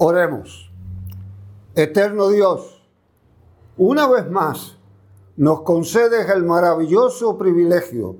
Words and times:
Oremos. 0.00 0.70
Eterno 1.74 2.28
Dios, 2.28 2.80
una 3.76 4.06
vez 4.06 4.30
más 4.30 4.76
nos 5.36 5.62
concedes 5.62 6.30
el 6.30 6.44
maravilloso 6.44 7.36
privilegio 7.36 8.14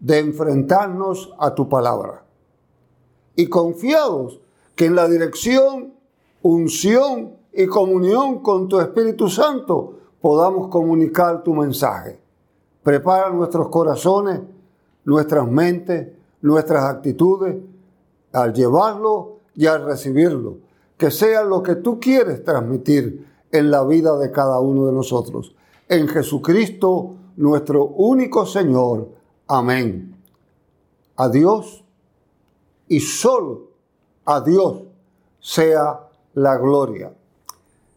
de 0.00 0.18
enfrentarnos 0.18 1.32
a 1.38 1.54
tu 1.54 1.68
palabra. 1.68 2.24
Y 3.36 3.46
confiados 3.46 4.40
que 4.74 4.86
en 4.86 4.96
la 4.96 5.06
dirección, 5.06 5.94
unción 6.42 7.36
y 7.52 7.66
comunión 7.66 8.40
con 8.40 8.66
tu 8.66 8.80
Espíritu 8.80 9.28
Santo 9.28 9.94
podamos 10.20 10.66
comunicar 10.66 11.44
tu 11.44 11.54
mensaje. 11.54 12.20
Prepara 12.82 13.30
nuestros 13.30 13.68
corazones, 13.68 14.40
nuestras 15.04 15.46
mentes, 15.46 16.08
nuestras 16.42 16.82
actitudes 16.86 17.54
al 18.32 18.52
llevarlo 18.52 19.38
y 19.54 19.66
al 19.66 19.84
recibirlo 19.84 20.63
que 20.96 21.10
sea 21.10 21.42
lo 21.42 21.62
que 21.62 21.76
tú 21.76 21.98
quieres 21.98 22.44
transmitir 22.44 23.26
en 23.50 23.70
la 23.70 23.84
vida 23.84 24.16
de 24.18 24.30
cada 24.30 24.60
uno 24.60 24.86
de 24.86 24.92
nosotros. 24.92 25.54
En 25.88 26.08
Jesucristo, 26.08 27.14
nuestro 27.36 27.84
único 27.84 28.46
Señor. 28.46 29.08
Amén. 29.46 30.16
A 31.16 31.28
Dios 31.28 31.84
y 32.88 33.00
solo 33.00 33.70
a 34.24 34.40
Dios 34.40 34.82
sea 35.40 36.00
la 36.34 36.56
gloria. 36.56 37.12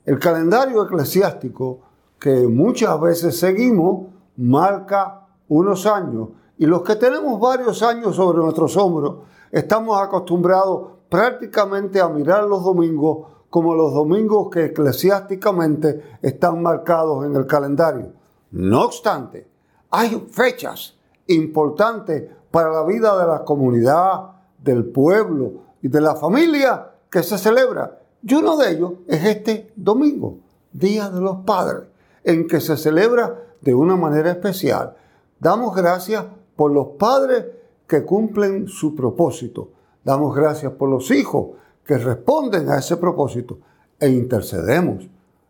El 0.05 0.19
calendario 0.19 0.83
eclesiástico 0.83 1.79
que 2.19 2.47
muchas 2.47 2.99
veces 2.99 3.39
seguimos 3.39 4.07
marca 4.37 5.27
unos 5.47 5.85
años 5.85 6.29
y 6.57 6.65
los 6.65 6.81
que 6.81 6.95
tenemos 6.95 7.39
varios 7.39 7.81
años 7.83 8.15
sobre 8.15 8.39
nuestros 8.39 8.75
hombros 8.77 9.17
estamos 9.51 9.99
acostumbrados 10.01 10.96
prácticamente 11.09 12.01
a 12.01 12.09
mirar 12.09 12.43
los 12.43 12.63
domingos 12.63 13.27
como 13.49 13.73
los 13.73 13.93
domingos 13.93 14.49
que 14.51 14.65
eclesiásticamente 14.65 16.17
están 16.21 16.61
marcados 16.61 17.25
en 17.25 17.35
el 17.35 17.45
calendario. 17.45 18.13
No 18.51 18.83
obstante, 18.83 19.47
hay 19.89 20.27
fechas 20.31 20.95
importantes 21.27 22.29
para 22.51 22.71
la 22.71 22.83
vida 22.83 23.17
de 23.19 23.27
la 23.27 23.43
comunidad, 23.43 24.31
del 24.57 24.85
pueblo 24.85 25.53
y 25.81 25.87
de 25.87 26.01
la 26.01 26.15
familia 26.15 26.91
que 27.09 27.23
se 27.23 27.37
celebra. 27.37 27.99
Y 28.21 28.33
uno 28.33 28.57
de 28.57 28.71
ellos 28.71 28.93
es 29.07 29.23
este 29.23 29.71
domingo, 29.75 30.39
Día 30.73 31.09
de 31.09 31.21
los 31.21 31.37
Padres, 31.37 31.83
en 32.23 32.47
que 32.47 32.59
se 32.59 32.75
celebra 32.75 33.43
de 33.61 33.73
una 33.73 33.95
manera 33.95 34.31
especial. 34.31 34.95
Damos 35.39 35.75
gracias 35.75 36.25
por 36.55 36.71
los 36.71 36.87
padres 36.97 37.45
que 37.87 38.03
cumplen 38.03 38.67
su 38.67 38.95
propósito 38.95 39.69
Damos 40.07 40.33
gracias 40.33 40.71
por 40.71 40.87
los 40.87 41.11
hijos 41.11 41.57
que 41.85 41.97
responden 41.97 42.69
a 42.69 42.77
ese 42.77 42.95
propósito 42.95 43.59
e 43.99 44.07
intercedemos 44.07 45.05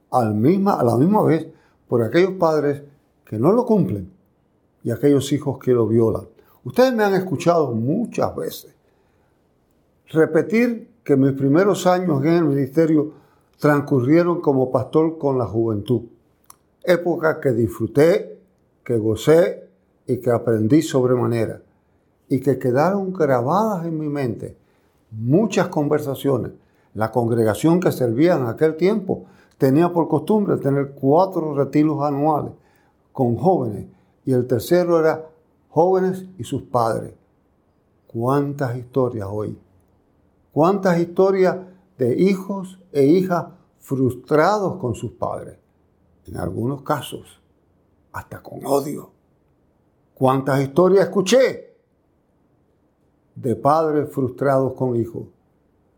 al 0.09 0.33
misma, 0.33 0.79
a 0.79 0.83
la 0.83 0.97
misma 0.97 1.21
vez 1.21 1.45
por 1.87 2.01
aquellos 2.01 2.31
padres 2.39 2.81
que 3.23 3.37
no 3.37 3.51
lo 3.51 3.67
cumplen 3.67 4.11
y 4.81 4.89
aquellos 4.89 5.31
hijos 5.31 5.59
que 5.59 5.73
lo 5.73 5.85
violan. 5.85 6.27
Ustedes 6.63 6.91
me 6.95 7.03
han 7.03 7.13
escuchado 7.13 7.71
muchas 7.71 8.35
veces 8.35 8.73
repetir 10.07 10.89
que 11.03 11.15
mis 11.15 11.33
primeros 11.33 11.85
años 11.85 12.25
en 12.25 12.33
el 12.33 12.45
ministerio 12.45 13.11
transcurrieron 13.59 14.41
como 14.41 14.71
pastor 14.71 15.19
con 15.19 15.37
la 15.37 15.45
juventud. 15.45 16.01
Época 16.81 17.39
que 17.39 17.51
disfruté, 17.51 18.39
que 18.83 18.97
gocé 18.97 19.69
y 20.07 20.17
que 20.17 20.31
aprendí 20.31 20.81
sobremanera 20.81 21.61
y 22.29 22.39
que 22.39 22.59
quedaron 22.59 23.13
grabadas 23.13 23.85
en 23.85 23.99
mi 23.99 24.09
mente 24.09 24.57
muchas 25.11 25.67
conversaciones. 25.69 26.51
La 26.93 27.11
congregación 27.11 27.79
que 27.79 27.91
servía 27.91 28.35
en 28.35 28.47
aquel 28.47 28.75
tiempo 28.75 29.25
tenía 29.57 29.91
por 29.91 30.07
costumbre 30.07 30.57
tener 30.57 30.91
cuatro 30.91 31.53
retiros 31.55 32.03
anuales 32.03 32.53
con 33.11 33.35
jóvenes 33.35 33.87
y 34.25 34.33
el 34.33 34.45
tercero 34.47 34.99
era 34.99 35.29
jóvenes 35.69 36.25
y 36.37 36.43
sus 36.43 36.63
padres. 36.63 37.13
¿Cuántas 38.07 38.77
historias 38.77 39.27
hoy? 39.29 39.57
¿Cuántas 40.51 40.99
historias 40.99 41.57
de 41.97 42.15
hijos 42.19 42.79
e 42.91 43.05
hijas 43.05 43.45
frustrados 43.79 44.77
con 44.77 44.95
sus 44.95 45.11
padres? 45.11 45.57
En 46.25 46.37
algunos 46.37 46.81
casos, 46.81 47.41
hasta 48.11 48.41
con 48.41 48.65
odio. 48.65 49.11
¿Cuántas 50.13 50.61
historias 50.61 51.05
escuché 51.05 51.66
de 53.37 53.55
padres 53.55 54.09
frustrados 54.11 54.73
con 54.73 54.95
hijos. 54.95 55.23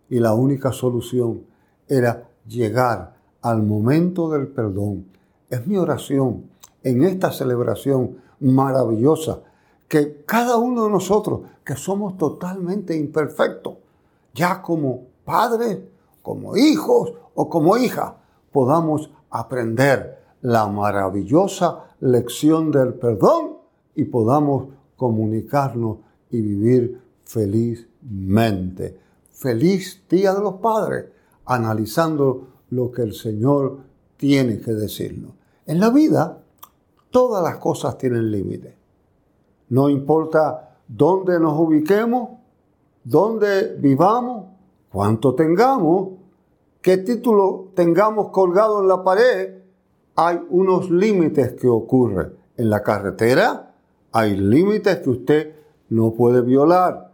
Y 0.09 0.19
la 0.19 0.33
única 0.33 0.71
solución 0.71 1.43
era 1.87 2.29
llegar 2.45 3.15
al 3.41 3.63
momento 3.63 4.29
del 4.29 4.47
perdón. 4.47 5.05
Es 5.49 5.65
mi 5.65 5.77
oración 5.77 6.49
en 6.83 7.03
esta 7.03 7.31
celebración 7.31 8.17
maravillosa 8.39 9.41
que 9.87 10.23
cada 10.25 10.57
uno 10.57 10.85
de 10.85 10.91
nosotros, 10.91 11.41
que 11.63 11.75
somos 11.75 12.17
totalmente 12.17 12.95
imperfectos, 12.95 13.75
ya 14.33 14.61
como 14.61 15.03
padres, 15.23 15.79
como 16.21 16.57
hijos 16.57 17.13
o 17.33 17.49
como 17.49 17.77
hijas, 17.77 18.13
podamos 18.51 19.09
aprender 19.29 20.19
la 20.41 20.67
maravillosa 20.67 21.85
lección 22.01 22.71
del 22.71 22.93
perdón 22.93 23.57
y 23.95 24.05
podamos 24.05 24.67
comunicarnos 24.95 25.97
y 26.29 26.41
vivir 26.41 27.08
felizmente. 27.29 28.97
Feliz 29.31 30.03
Día 30.09 30.33
de 30.33 30.41
los 30.41 30.55
Padres, 30.55 31.05
analizando 31.45 32.47
lo 32.71 32.91
que 32.91 33.03
el 33.03 33.13
Señor 33.13 33.77
tiene 34.17 34.59
que 34.59 34.73
decirnos. 34.73 35.33
En 35.67 35.79
la 35.79 35.91
vida, 35.91 36.41
todas 37.11 37.43
las 37.43 37.57
cosas 37.57 37.99
tienen 37.99 38.31
límites. 38.31 38.73
No 39.69 39.89
importa 39.89 40.75
dónde 40.87 41.39
nos 41.39 41.57
ubiquemos, 41.59 42.29
dónde 43.03 43.75
vivamos, 43.77 44.47
cuánto 44.91 45.35
tengamos, 45.35 46.09
qué 46.81 46.97
título 46.97 47.67
tengamos 47.75 48.29
colgado 48.29 48.81
en 48.81 48.87
la 48.87 49.03
pared, 49.03 49.53
hay 50.15 50.39
unos 50.49 50.89
límites 50.89 51.53
que 51.53 51.67
ocurren. 51.67 52.33
En 52.57 52.71
la 52.71 52.81
carretera 52.81 53.75
hay 54.11 54.35
límites 54.35 54.97
que 54.97 55.09
usted 55.11 55.55
no 55.89 56.13
puede 56.13 56.41
violar 56.41 57.08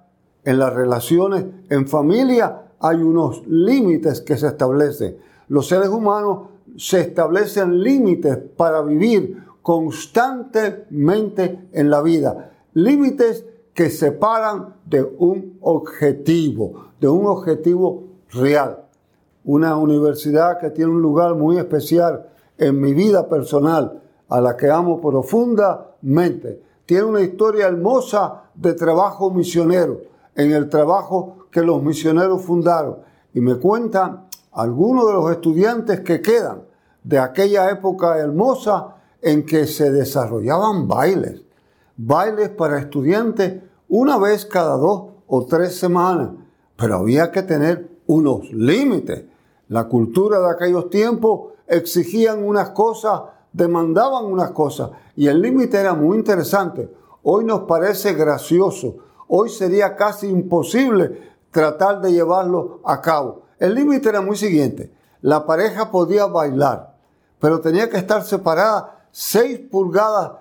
en 0.45 0.59
las 0.59 0.73
relaciones 0.73 1.45
en 1.69 1.87
familia 1.87 2.61
hay 2.79 2.97
unos 2.97 3.45
límites 3.47 4.21
que 4.21 4.37
se 4.37 4.47
establecen. 4.47 5.17
Los 5.47 5.67
seres 5.67 5.89
humanos 5.89 6.49
se 6.77 7.01
establecen 7.01 7.81
límites 7.81 8.37
para 8.55 8.81
vivir 8.83 9.43
constantemente 9.61 11.67
en 11.71 11.89
la 11.89 12.01
vida. 12.01 12.51
Límites 12.73 13.45
que 13.73 13.89
separan 13.89 14.75
de 14.85 15.03
un 15.03 15.57
objetivo, 15.61 16.85
de 16.99 17.09
un 17.09 17.25
objetivo 17.25 18.03
real. 18.31 18.83
Una 19.43 19.75
universidad 19.77 20.59
que 20.59 20.69
tiene 20.69 20.91
un 20.91 21.01
lugar 21.01 21.35
muy 21.35 21.57
especial 21.57 22.27
en 22.57 22.79
mi 22.79 22.93
vida 22.93 23.27
personal, 23.27 24.01
a 24.29 24.41
la 24.41 24.55
que 24.55 24.69
amo 24.69 25.01
profundamente. 25.01 26.61
Tiene 26.85 27.03
una 27.03 27.21
historia 27.21 27.67
hermosa 27.67 28.43
de 28.55 28.73
trabajo 28.73 29.31
misionero 29.31 30.14
en 30.35 30.51
el 30.51 30.69
trabajo 30.69 31.47
que 31.51 31.61
los 31.61 31.81
misioneros 31.81 32.43
fundaron. 32.43 32.97
Y 33.33 33.41
me 33.41 33.55
cuentan 33.55 34.27
algunos 34.51 35.07
de 35.07 35.13
los 35.13 35.31
estudiantes 35.31 36.01
que 36.01 36.21
quedan 36.21 36.63
de 37.03 37.19
aquella 37.19 37.69
época 37.69 38.17
hermosa 38.17 38.95
en 39.21 39.45
que 39.45 39.65
se 39.65 39.91
desarrollaban 39.91 40.87
bailes. 40.87 41.41
Bailes 41.97 42.49
para 42.49 42.79
estudiantes 42.79 43.61
una 43.87 44.17
vez 44.17 44.45
cada 44.45 44.75
dos 44.77 45.13
o 45.27 45.45
tres 45.45 45.77
semanas. 45.77 46.31
Pero 46.75 46.95
había 46.95 47.31
que 47.31 47.43
tener 47.43 47.99
unos 48.07 48.51
límites. 48.51 49.25
La 49.69 49.85
cultura 49.85 50.39
de 50.39 50.51
aquellos 50.51 50.89
tiempos 50.89 51.53
exigían 51.67 52.43
unas 52.43 52.69
cosas, 52.71 53.21
demandaban 53.51 54.25
unas 54.25 54.51
cosas. 54.51 54.91
Y 55.15 55.27
el 55.27 55.41
límite 55.41 55.77
era 55.77 55.93
muy 55.93 56.17
interesante. 56.17 56.91
Hoy 57.23 57.45
nos 57.45 57.61
parece 57.61 58.13
gracioso 58.13 58.97
hoy 59.27 59.49
sería 59.49 59.95
casi 59.95 60.27
imposible 60.27 61.35
tratar 61.51 62.01
de 62.01 62.11
llevarlo 62.11 62.81
a 62.83 63.01
cabo. 63.01 63.43
El 63.59 63.75
límite 63.75 64.09
era 64.09 64.21
muy 64.21 64.35
siguiente. 64.35 64.91
La 65.21 65.45
pareja 65.45 65.89
podía 65.89 66.25
bailar, 66.25 66.95
pero 67.39 67.61
tenía 67.61 67.89
que 67.89 67.97
estar 67.97 68.23
separada 68.23 69.07
seis 69.11 69.59
pulgadas 69.71 70.31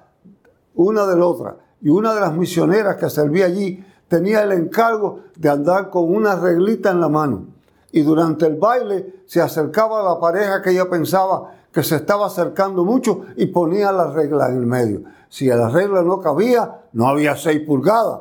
una 0.74 1.06
de 1.06 1.16
la 1.16 1.26
otra. 1.26 1.56
Y 1.80 1.88
una 1.88 2.14
de 2.14 2.20
las 2.20 2.34
misioneras 2.34 2.96
que 2.96 3.08
servía 3.10 3.46
allí 3.46 3.84
tenía 4.08 4.42
el 4.42 4.52
encargo 4.52 5.20
de 5.36 5.48
andar 5.48 5.90
con 5.90 6.12
una 6.14 6.34
reglita 6.34 6.90
en 6.90 7.00
la 7.00 7.08
mano. 7.08 7.46
Y 7.92 8.02
durante 8.02 8.46
el 8.46 8.56
baile 8.56 9.22
se 9.26 9.40
acercaba 9.40 10.00
a 10.00 10.14
la 10.14 10.20
pareja 10.20 10.60
que 10.62 10.70
ella 10.70 10.90
pensaba 10.90 11.52
que 11.70 11.82
se 11.82 11.96
estaba 11.96 12.26
acercando 12.26 12.84
mucho 12.84 13.22
y 13.36 13.46
ponía 13.46 13.92
la 13.92 14.10
regla 14.10 14.48
en 14.48 14.56
el 14.56 14.66
medio. 14.66 15.02
Si 15.28 15.46
la 15.46 15.68
regla 15.68 16.02
no 16.02 16.20
cabía, 16.20 16.82
no 16.92 17.08
había 17.08 17.36
seis 17.36 17.60
pulgadas 17.66 18.20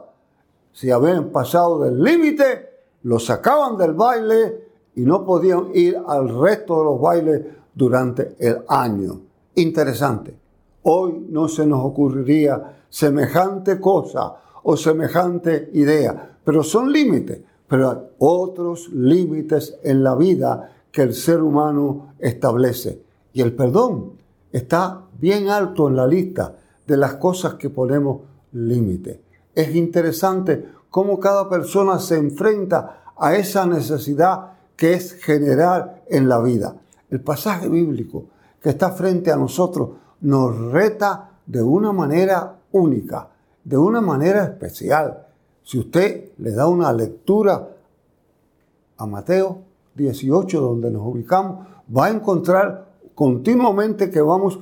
si 0.74 0.92
habían 0.92 1.30
pasado 1.30 1.84
del 1.84 2.04
límite, 2.04 2.70
lo 3.04 3.20
sacaban 3.20 3.78
del 3.78 3.94
baile 3.94 4.68
y 4.96 5.02
no 5.02 5.24
podían 5.24 5.68
ir 5.74 5.98
al 6.08 6.30
resto 6.40 6.80
de 6.80 6.84
los 6.84 7.00
bailes 7.00 7.42
durante 7.74 8.36
el 8.40 8.64
año. 8.68 9.22
Interesante. 9.56 10.36
Hoy 10.84 11.28
no 11.30 11.48
se 11.48 11.66
nos 11.66 11.86
ocurriría 11.86 12.86
semejante 12.90 13.80
cosa 13.80 14.36
o 14.64 14.76
semejante 14.76 15.70
idea, 15.74 16.38
pero 16.44 16.64
son 16.64 16.92
límites, 16.92 17.40
pero 17.68 17.90
hay 17.92 17.98
otros 18.18 18.90
límites 18.90 19.78
en 19.84 20.04
la 20.04 20.16
vida 20.16 20.72
que 20.92 21.04
el 21.04 21.14
ser 21.14 21.42
humano 21.42 22.14
establece. 22.20 23.02
Y 23.32 23.42
el 23.42 23.54
perdón 23.54 24.14
está 24.52 25.02
bien 25.20 25.50
alto 25.50 25.88
en 25.88 25.96
la 25.96 26.08
lista 26.08 26.56
de 26.86 26.98
las 26.98 27.16
cosas 27.16 27.56
que 27.56 27.70
ponemos 27.70 28.22
límite. 28.52 29.23
Es 29.56 29.76
interesante 29.76 30.66
cómo 30.90 31.20
cada 31.20 31.50
persona 31.50 32.00
se 32.00 32.18
enfrenta 32.18 33.04
a 33.18 33.36
esa 33.36 33.66
necesidad 33.66 34.54
que 34.76 34.94
es 34.94 35.14
general 35.14 36.02
en 36.10 36.28
la 36.28 36.40
vida. 36.40 36.76
El 37.10 37.22
pasaje 37.22 37.70
bíblico 37.70 38.26
que 38.62 38.70
está 38.70 38.92
frente 38.92 39.32
a 39.32 39.36
nosotros 39.36 39.90
nos 40.22 40.72
reta 40.72 41.32
de 41.46 41.62
una 41.62 41.92
manera 41.92 42.56
única, 42.72 43.28
de 43.64 43.78
una 43.78 44.02
manera 44.02 44.44
especial. 44.44 45.28
Si 45.64 45.80
usted 45.80 46.32
le 46.38 46.52
da 46.52 46.68
una 46.68 46.92
lectura 46.92 47.70
a 48.98 49.06
Mateo 49.06 49.60
18, 49.96 50.62
donde 50.62 50.90
nos 50.92 51.06
ubicamos, 51.06 51.68
va 51.96 52.06
a 52.06 52.10
encontrar 52.10 52.88
continuamente 53.14 54.10
que 54.10 54.22
vamos 54.22 54.60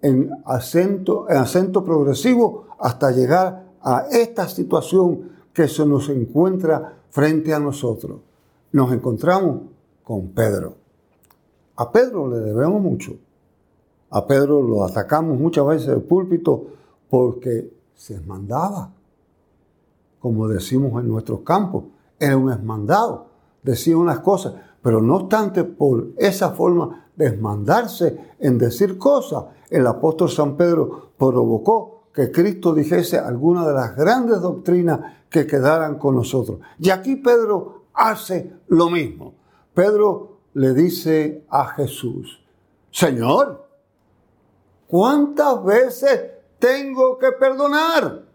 en 0.00 0.30
acento, 0.44 1.28
en 1.28 1.36
acento 1.36 1.84
progresivo 1.84 2.66
hasta 2.80 3.10
llegar 3.10 3.61
a 3.82 4.06
esta 4.10 4.48
situación 4.48 5.30
que 5.52 5.68
se 5.68 5.84
nos 5.84 6.08
encuentra 6.08 6.98
frente 7.10 7.52
a 7.52 7.58
nosotros. 7.58 8.20
Nos 8.72 8.92
encontramos 8.92 9.62
con 10.02 10.28
Pedro. 10.28 10.74
A 11.76 11.90
Pedro 11.90 12.28
le 12.28 12.38
debemos 12.38 12.80
mucho. 12.80 13.16
A 14.10 14.26
Pedro 14.26 14.62
lo 14.62 14.84
atacamos 14.84 15.38
muchas 15.38 15.66
veces 15.66 15.88
del 15.88 16.02
púlpito 16.02 16.66
porque 17.08 17.72
se 17.94 18.14
esmandaba, 18.14 18.90
como 20.18 20.48
decimos 20.48 21.02
en 21.02 21.08
nuestros 21.08 21.40
campos, 21.40 21.84
era 22.18 22.36
un 22.36 22.50
esmandado, 22.50 23.26
decía 23.62 23.96
unas 23.96 24.20
cosas, 24.20 24.54
pero 24.82 25.00
no 25.00 25.16
obstante 25.16 25.64
por 25.64 26.08
esa 26.16 26.50
forma 26.50 27.08
de 27.16 27.26
esmandarse 27.26 28.34
en 28.38 28.58
decir 28.58 28.98
cosas, 28.98 29.44
el 29.70 29.86
apóstol 29.86 30.30
San 30.30 30.56
Pedro 30.56 31.10
provocó 31.16 32.01
que 32.12 32.30
Cristo 32.30 32.74
dijese 32.74 33.18
algunas 33.18 33.66
de 33.66 33.72
las 33.72 33.96
grandes 33.96 34.40
doctrinas 34.40 35.00
que 35.30 35.46
quedaran 35.46 35.98
con 35.98 36.14
nosotros. 36.14 36.60
Y 36.78 36.90
aquí 36.90 37.16
Pedro 37.16 37.84
hace 37.94 38.52
lo 38.68 38.90
mismo. 38.90 39.34
Pedro 39.74 40.40
le 40.54 40.74
dice 40.74 41.44
a 41.48 41.66
Jesús, 41.68 42.42
Señor, 42.90 43.62
¿Cuántas 44.92 45.64
veces 45.64 46.20
tengo 46.58 47.18
que 47.18 47.32
perdonar? 47.32 48.26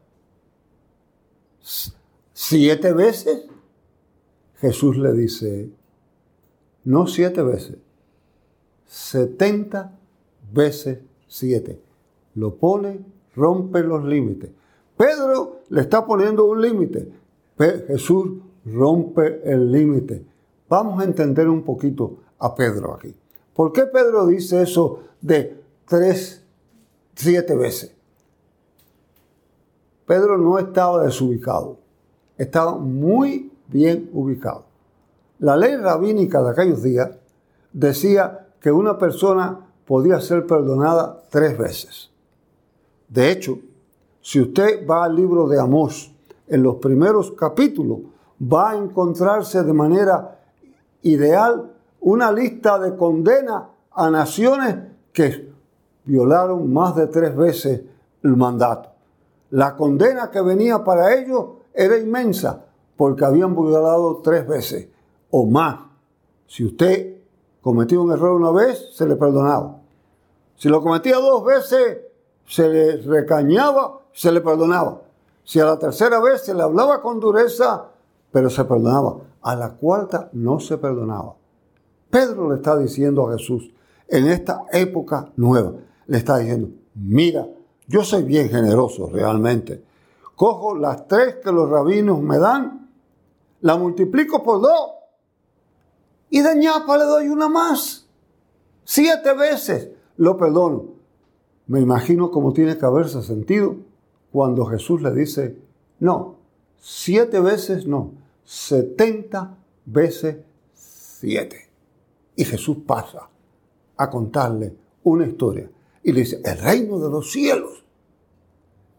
¿Siete 2.34 2.94
veces? 2.94 3.46
Jesús 4.56 4.98
le 4.98 5.14
dice, 5.14 5.70
no 6.84 7.06
siete 7.06 7.44
veces, 7.44 7.78
setenta 8.88 10.00
veces 10.52 10.98
siete. 11.28 11.80
Lo 12.34 12.56
pone, 12.56 13.06
rompe 13.38 13.82
los 13.82 14.04
límites. 14.04 14.50
Pedro 14.98 15.62
le 15.70 15.82
está 15.82 16.06
poniendo 16.06 16.44
un 16.46 16.62
límite. 16.62 17.10
Jesús 17.88 18.40
rompe 18.66 19.42
el 19.46 19.72
límite. 19.72 20.26
Vamos 20.68 21.00
a 21.00 21.06
entender 21.06 21.48
un 21.48 21.64
poquito 21.64 22.18
a 22.40 22.54
Pedro 22.54 22.96
aquí. 22.96 23.16
¿Por 23.54 23.72
qué 23.72 23.84
Pedro 23.84 24.28
dice 24.28 24.62
eso 24.62 25.00
de 25.22 25.64
tres 25.88 26.44
siete 27.18 27.56
veces. 27.56 27.92
Pedro 30.06 30.38
no 30.38 30.58
estaba 30.60 31.04
desubicado, 31.04 31.78
estaba 32.38 32.78
muy 32.78 33.52
bien 33.68 34.10
ubicado. 34.14 34.66
La 35.40 35.58
ley 35.58 35.76
rabínica 35.76 36.42
de 36.42 36.52
aquellos 36.52 36.82
días 36.84 37.10
decía 37.74 38.48
que 38.62 38.72
una 38.72 38.98
persona 38.98 39.68
podía 39.86 40.22
ser 40.22 40.46
perdonada 40.46 41.24
tres 41.30 41.58
veces. 41.58 42.12
De 43.08 43.32
hecho, 43.32 43.60
si 44.22 44.42
usted 44.42 44.86
va 44.88 45.06
al 45.06 45.16
libro 45.16 45.48
de 45.48 45.60
Amós, 45.60 46.14
en 46.48 46.64
los 46.64 46.76
primeros 46.76 47.32
capítulos, 47.32 48.00
va 48.42 48.72
a 48.72 48.78
encontrarse 48.78 49.64
de 49.64 49.74
manera 49.74 50.40
ideal 51.02 51.72
una 52.02 52.32
lista 52.32 52.80
de 52.80 52.96
condena 52.96 53.70
a 53.92 54.10
naciones 54.10 54.76
que 55.12 55.52
violaron 56.06 56.72
más 56.72 56.96
de 56.96 57.08
tres 57.08 57.36
veces 57.36 57.82
el 58.24 58.36
mandato. 58.36 58.90
La 59.50 59.76
condena 59.76 60.30
que 60.30 60.42
venía 60.42 60.84
para 60.84 61.14
ellos 61.16 61.46
era 61.74 61.98
inmensa 61.98 62.66
porque 62.96 63.26
habían 63.26 63.56
violado 63.56 64.18
tres 64.24 64.48
veces 64.48 64.88
o 65.32 65.46
más. 65.46 65.80
Si 66.48 66.66
usted 66.66 67.18
cometió 67.62 68.02
un 68.02 68.12
error 68.12 68.32
una 68.32 68.52
vez, 68.52 68.90
se 68.94 69.06
le 69.06 69.16
perdonaba. 69.16 69.80
Si 70.56 70.70
lo 70.70 70.82
cometía 70.82 71.18
dos 71.18 71.46
veces, 71.46 71.98
se 72.48 72.68
le 72.68 72.98
recañaba, 72.98 74.00
se 74.14 74.32
le 74.32 74.42
perdonaba. 74.42 75.02
Si 75.44 75.60
a 75.60 75.66
la 75.66 75.78
tercera 75.78 76.20
vez 76.20 76.42
se 76.42 76.54
le 76.54 76.64
hablaba 76.64 77.02
con 77.02 77.20
dureza, 77.20 77.86
pero 78.32 78.50
se 78.50 78.64
perdonaba. 78.66 79.18
A 79.42 79.56
la 79.56 79.74
cuarta 79.74 80.30
no 80.34 80.60
se 80.60 80.78
perdonaba. 80.78 81.36
Pedro 82.10 82.50
le 82.50 82.56
está 82.56 82.78
diciendo 82.78 83.28
a 83.28 83.38
Jesús 83.38 83.72
en 84.08 84.28
esta 84.28 84.66
época 84.72 85.32
nueva, 85.36 85.74
le 86.08 86.18
está 86.18 86.38
diciendo, 86.38 86.70
mira, 86.96 87.46
yo 87.88 88.04
soy 88.04 88.24
bien 88.24 88.50
generoso 88.50 89.10
realmente. 89.12 89.84
Cojo 90.36 90.76
las 90.76 91.08
tres 91.08 91.38
que 91.44 91.52
los 91.52 91.70
rabinos 91.70 92.22
me 92.22 92.38
dan, 92.38 92.90
la 93.62 93.76
multiplico 93.76 94.44
por 94.44 94.62
dos 94.62 94.92
y 96.30 96.42
de 96.42 96.56
ñapa 96.56 96.98
le 96.98 97.06
doy 97.06 97.28
una 97.28 97.50
más. 97.50 98.08
Siete 98.84 99.34
veces 99.34 99.90
lo 100.16 100.38
perdono. 100.38 100.97
Me 101.68 101.82
imagino 101.82 102.32
cómo 102.32 102.54
tiene 102.54 102.78
que 102.78 102.86
haberse 102.86 103.22
sentido 103.22 103.76
cuando 104.32 104.66
Jesús 104.66 105.02
le 105.02 105.14
dice, 105.14 105.58
no, 106.00 106.36
siete 106.78 107.40
veces 107.40 107.86
no, 107.86 108.12
setenta 108.44 109.58
veces 109.86 110.38
siete. 110.74 111.70
Y 112.36 112.46
Jesús 112.46 112.78
pasa 112.86 113.30
a 113.98 114.10
contarle 114.10 114.76
una 115.04 115.26
historia 115.26 115.70
y 116.04 116.12
le 116.14 116.22
dice, 116.22 116.42
el 116.44 116.58
reino 116.60 117.00
de 117.00 117.10
los 117.10 117.32
cielos 117.32 117.84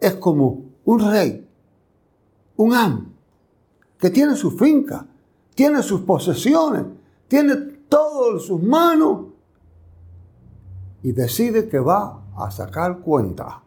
es 0.00 0.14
como 0.16 0.64
un 0.84 1.00
rey, 1.00 1.46
un 2.56 2.74
amo, 2.74 3.06
que 3.98 4.10
tiene 4.10 4.36
su 4.36 4.50
finca, 4.50 5.06
tiene 5.54 5.82
sus 5.82 6.02
posesiones, 6.02 6.84
tiene 7.26 7.56
todo 7.88 8.32
en 8.32 8.40
sus 8.40 8.62
manos 8.62 9.26
y 11.02 11.12
decide 11.12 11.68
que 11.68 11.78
va 11.78 12.17
a 12.46 12.50
sacar 12.50 12.98
cuenta, 12.98 13.62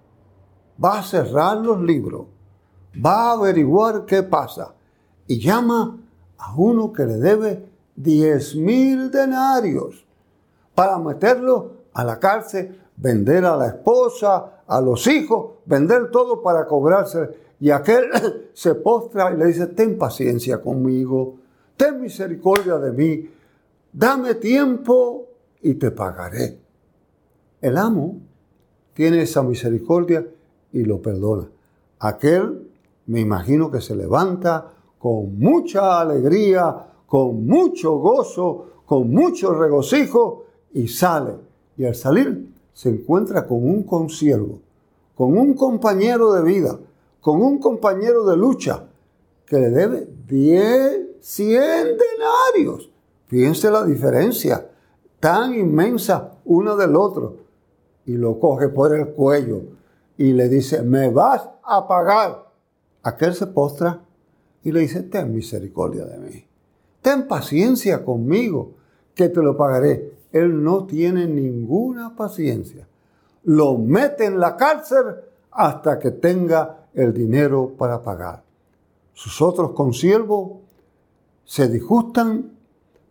va 0.83 0.99
a 0.99 1.03
cerrar 1.03 1.57
los 1.57 1.81
libros, 1.81 2.27
va 2.93 3.29
a 3.29 3.31
averiguar 3.33 4.05
qué 4.05 4.23
pasa 4.23 4.73
y 5.27 5.39
llama 5.39 5.97
a 6.37 6.53
uno 6.55 6.91
que 6.91 7.05
le 7.05 7.17
debe 7.17 7.69
10 7.95 8.55
mil 8.55 9.11
denarios 9.11 10.05
para 10.73 10.97
meterlo 10.97 11.73
a 11.93 12.03
la 12.03 12.19
cárcel 12.19 12.81
vender 13.01 13.45
a 13.45 13.57
la 13.57 13.67
esposa, 13.67 14.63
a 14.67 14.79
los 14.79 15.07
hijos, 15.07 15.55
vender 15.65 16.11
todo 16.11 16.41
para 16.41 16.65
cobrarse. 16.67 17.29
Y 17.59 17.71
aquel 17.71 18.05
se 18.53 18.75
postra 18.75 19.33
y 19.33 19.37
le 19.37 19.47
dice, 19.47 19.67
ten 19.67 19.97
paciencia 19.97 20.61
conmigo, 20.61 21.37
ten 21.75 21.99
misericordia 21.99 22.77
de 22.77 22.91
mí, 22.91 23.29
dame 23.91 24.35
tiempo 24.35 25.27
y 25.61 25.73
te 25.75 25.91
pagaré. 25.91 26.59
El 27.59 27.77
amo 27.77 28.17
tiene 28.93 29.21
esa 29.21 29.41
misericordia 29.43 30.25
y 30.71 30.83
lo 30.83 31.01
perdona. 31.01 31.49
Aquel, 31.99 32.67
me 33.07 33.19
imagino 33.19 33.69
que 33.71 33.81
se 33.81 33.95
levanta 33.95 34.71
con 34.97 35.37
mucha 35.39 35.99
alegría, 35.99 36.87
con 37.05 37.45
mucho 37.45 37.97
gozo, 37.97 38.67
con 38.85 39.09
mucho 39.09 39.53
regocijo 39.53 40.45
y 40.73 40.87
sale. 40.87 41.35
Y 41.77 41.85
al 41.85 41.95
salir 41.95 42.53
se 42.73 42.89
encuentra 42.89 43.47
con 43.47 43.63
un 43.67 43.83
consiervo, 43.83 44.59
con 45.15 45.37
un 45.37 45.53
compañero 45.53 46.33
de 46.33 46.43
vida, 46.43 46.79
con 47.19 47.41
un 47.41 47.59
compañero 47.59 48.25
de 48.25 48.37
lucha 48.37 48.87
que 49.45 49.59
le 49.59 49.69
debe 49.69 50.07
10, 50.27 51.17
100 51.19 51.61
denarios. 51.61 52.89
Fíjense 53.27 53.69
la 53.69 53.83
diferencia 53.83 54.69
tan 55.19 55.53
inmensa 55.53 56.39
uno 56.45 56.75
del 56.75 56.95
otro. 56.95 57.37
Y 58.05 58.13
lo 58.13 58.39
coge 58.39 58.69
por 58.69 58.95
el 58.95 59.09
cuello 59.09 59.61
y 60.17 60.33
le 60.33 60.49
dice, 60.49 60.81
me 60.81 61.09
vas 61.09 61.49
a 61.63 61.87
pagar. 61.87 62.47
Aquel 63.03 63.33
se 63.33 63.47
postra 63.47 64.01
y 64.63 64.71
le 64.71 64.81
dice, 64.81 65.03
ten 65.03 65.33
misericordia 65.33 66.05
de 66.05 66.17
mí. 66.17 66.45
ten 67.01 67.27
paciencia 67.27 68.05
conmigo, 68.05 68.73
que 69.15 69.29
te 69.29 69.41
lo 69.41 69.57
pagaré. 69.57 70.13
Él 70.31 70.63
no 70.63 70.85
tiene 70.85 71.27
ninguna 71.27 72.15
paciencia. 72.15 72.87
Lo 73.43 73.77
mete 73.77 74.25
en 74.25 74.39
la 74.39 74.55
cárcel 74.55 75.15
hasta 75.51 75.99
que 75.99 76.11
tenga 76.11 76.87
el 76.93 77.13
dinero 77.13 77.73
para 77.77 78.01
pagar. 78.01 78.43
Sus 79.13 79.41
otros 79.41 79.71
consiervos 79.71 80.59
se 81.43 81.67
disgustan, 81.67 82.51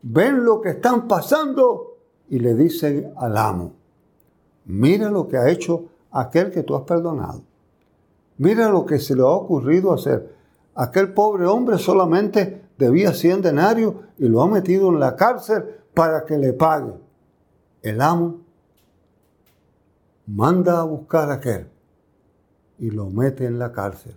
ven 0.02 0.44
lo 0.44 0.60
que 0.60 0.70
están 0.70 1.06
pasando 1.06 1.98
y 2.28 2.38
le 2.38 2.54
dicen 2.54 3.12
al 3.16 3.36
amo, 3.36 3.72
mira 4.64 5.10
lo 5.10 5.28
que 5.28 5.36
ha 5.36 5.48
hecho 5.48 5.86
aquel 6.10 6.50
que 6.50 6.62
tú 6.62 6.74
has 6.76 6.82
perdonado. 6.82 7.42
Mira 8.38 8.68
lo 8.70 8.86
que 8.86 8.98
se 8.98 9.14
le 9.14 9.22
ha 9.22 9.26
ocurrido 9.26 9.92
hacer. 9.92 10.34
Aquel 10.74 11.12
pobre 11.12 11.46
hombre 11.46 11.78
solamente 11.78 12.62
debía 12.78 13.12
100 13.12 13.42
denarios 13.42 13.94
y 14.18 14.28
lo 14.28 14.42
ha 14.42 14.48
metido 14.48 14.88
en 14.88 14.98
la 14.98 15.14
cárcel 15.14 15.64
para 15.94 16.24
que 16.24 16.38
le 16.38 16.52
pague. 16.52 16.94
El 17.82 18.00
amo 18.00 18.38
manda 20.26 20.80
a 20.80 20.84
buscar 20.84 21.30
a 21.30 21.34
aquel 21.34 21.68
y 22.78 22.90
lo 22.90 23.10
mete 23.10 23.44
en 23.44 23.58
la 23.58 23.72
cárcel. 23.72 24.16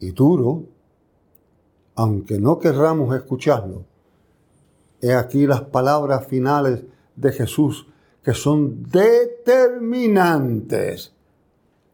Y 0.00 0.10
duro, 0.10 0.64
aunque 1.94 2.40
no 2.40 2.58
querramos 2.58 3.14
escucharlo, 3.14 3.84
he 5.00 5.14
aquí 5.14 5.46
las 5.46 5.62
palabras 5.62 6.26
finales 6.26 6.84
de 7.14 7.32
Jesús 7.32 7.86
que 8.22 8.34
son 8.34 8.84
determinantes. 8.84 11.12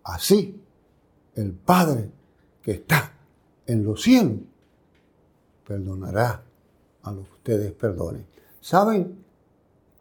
Así, 0.05 0.61
el 1.35 1.53
Padre 1.53 2.11
que 2.63 2.73
está 2.73 3.15
en 3.67 3.85
los 3.85 4.03
cielos 4.03 4.41
perdonará 5.67 6.43
a 7.03 7.13
los 7.13 7.27
que 7.27 7.35
ustedes 7.35 7.73
perdonen. 7.73 8.27
¿Saben 8.61 9.25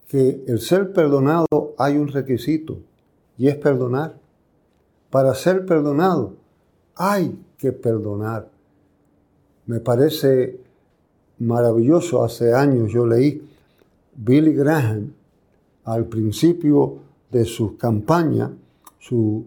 que 0.07 0.43
el 0.47 0.59
ser 0.59 0.93
perdonado 0.93 1.75
hay 1.77 1.97
un 1.97 2.07
requisito 2.07 2.79
y 3.37 3.47
es 3.47 3.57
perdonar? 3.57 4.17
Para 5.09 5.33
ser 5.35 5.65
perdonado 5.65 6.35
hay 6.95 7.39
que 7.57 7.71
perdonar. 7.71 8.49
Me 9.65 9.79
parece 9.79 10.59
maravilloso, 11.39 12.23
hace 12.23 12.53
años 12.53 12.91
yo 12.91 13.05
leí 13.05 13.47
Billy 14.15 14.53
Graham 14.53 15.13
al 15.87 16.05
principio 16.05 16.97
de 17.31 17.45
su 17.45 17.77
campaña, 17.77 18.51
su 18.99 19.45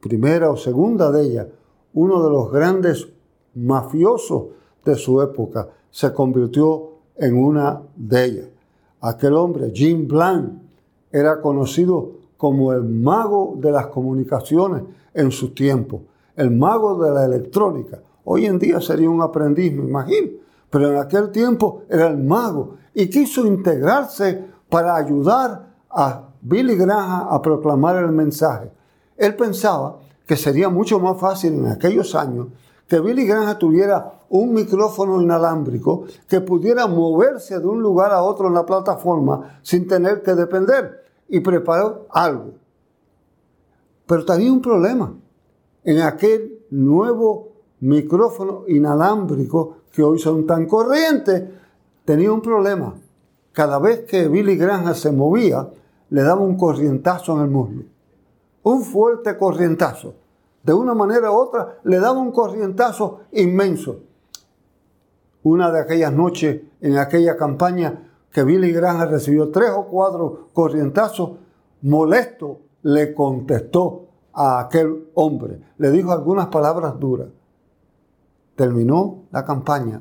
primera 0.00 0.50
o 0.50 0.56
segunda 0.56 1.12
de 1.12 1.22
ellas, 1.24 1.46
uno 1.92 2.22
de 2.24 2.30
los 2.30 2.50
grandes 2.50 3.06
mafiosos 3.54 4.44
de 4.82 4.94
su 4.94 5.20
época, 5.20 5.68
se 5.90 6.12
convirtió 6.14 6.92
en 7.16 7.36
una 7.36 7.82
de 7.96 8.24
ellas. 8.24 8.46
Aquel 9.02 9.34
hombre, 9.34 9.70
Jim 9.74 10.08
Blanc, 10.08 10.52
era 11.12 11.40
conocido 11.42 12.12
como 12.38 12.72
el 12.72 12.84
mago 12.84 13.56
de 13.58 13.70
las 13.70 13.88
comunicaciones 13.88 14.84
en 15.12 15.30
su 15.30 15.50
tiempo, 15.50 16.02
el 16.34 16.50
mago 16.50 17.02
de 17.04 17.12
la 17.12 17.26
electrónica. 17.26 18.00
Hoy 18.24 18.46
en 18.46 18.58
día 18.58 18.80
sería 18.80 19.10
un 19.10 19.20
aprendiz, 19.20 19.72
me 19.74 19.84
imagino, 19.84 20.28
pero 20.70 20.90
en 20.90 20.96
aquel 20.96 21.30
tiempo 21.30 21.82
era 21.90 22.08
el 22.08 22.16
mago 22.16 22.76
y 22.94 23.10
quiso 23.10 23.46
integrarse 23.46 24.57
para 24.68 24.96
ayudar 24.96 25.74
a 25.90 26.28
Billy 26.40 26.76
Graham 26.76 27.28
a 27.30 27.40
proclamar 27.42 27.96
el 27.96 28.12
mensaje. 28.12 28.70
Él 29.16 29.34
pensaba 29.34 29.98
que 30.26 30.36
sería 30.36 30.68
mucho 30.68 31.00
más 31.00 31.18
fácil 31.18 31.54
en 31.54 31.66
aquellos 31.66 32.14
años 32.14 32.48
que 32.86 33.00
Billy 33.00 33.26
Graham 33.26 33.58
tuviera 33.58 34.12
un 34.30 34.52
micrófono 34.52 35.20
inalámbrico 35.20 36.04
que 36.26 36.40
pudiera 36.40 36.86
moverse 36.86 37.58
de 37.58 37.66
un 37.66 37.82
lugar 37.82 38.12
a 38.12 38.22
otro 38.22 38.48
en 38.48 38.54
la 38.54 38.64
plataforma 38.64 39.60
sin 39.62 39.86
tener 39.86 40.22
que 40.22 40.34
depender 40.34 41.04
y 41.28 41.40
preparó 41.40 42.06
algo. 42.10 42.52
Pero 44.06 44.24
tenía 44.24 44.52
un 44.52 44.62
problema. 44.62 45.12
En 45.84 46.00
aquel 46.00 46.64
nuevo 46.70 47.48
micrófono 47.80 48.64
inalámbrico 48.68 49.76
que 49.92 50.02
hoy 50.02 50.18
son 50.18 50.46
tan 50.46 50.66
corrientes, 50.66 51.44
tenía 52.04 52.32
un 52.32 52.40
problema. 52.40 52.94
Cada 53.58 53.80
vez 53.80 54.04
que 54.04 54.28
Billy 54.28 54.56
Graham 54.56 54.94
se 54.94 55.10
movía, 55.10 55.68
le 56.10 56.22
daba 56.22 56.42
un 56.42 56.56
corrientazo 56.56 57.34
en 57.34 57.42
el 57.42 57.50
muslo. 57.50 57.82
Un 58.62 58.82
fuerte 58.82 59.36
corrientazo. 59.36 60.14
De 60.62 60.72
una 60.72 60.94
manera 60.94 61.32
u 61.32 61.34
otra, 61.34 61.80
le 61.82 61.98
daba 61.98 62.20
un 62.20 62.30
corrientazo 62.30 63.22
inmenso. 63.32 63.98
Una 65.42 65.72
de 65.72 65.80
aquellas 65.80 66.12
noches 66.12 66.60
en 66.80 66.98
aquella 66.98 67.36
campaña 67.36 68.12
que 68.30 68.44
Billy 68.44 68.70
Graham 68.70 69.10
recibió 69.10 69.50
tres 69.50 69.72
o 69.74 69.86
cuatro 69.86 70.50
corrientazos, 70.52 71.30
molesto 71.82 72.60
le 72.82 73.12
contestó 73.12 74.04
a 74.34 74.60
aquel 74.60 75.08
hombre. 75.14 75.58
Le 75.78 75.90
dijo 75.90 76.12
algunas 76.12 76.46
palabras 76.46 76.96
duras. 77.00 77.26
Terminó 78.54 79.24
la 79.32 79.44
campaña. 79.44 80.00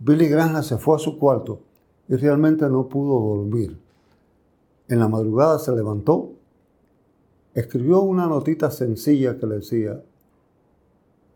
Billy 0.00 0.28
Graham 0.28 0.62
se 0.62 0.76
fue 0.76 0.96
a 0.96 0.98
su 0.98 1.18
cuarto 1.18 1.60
y 2.08 2.16
realmente 2.16 2.68
no 2.68 2.88
pudo 2.88 3.36
dormir. 3.36 3.78
En 4.88 4.98
la 4.98 5.08
madrugada 5.08 5.58
se 5.58 5.72
levantó, 5.72 6.32
escribió 7.52 8.00
una 8.00 8.26
notita 8.26 8.70
sencilla 8.70 9.38
que 9.38 9.46
le 9.46 9.56
decía, 9.56 10.02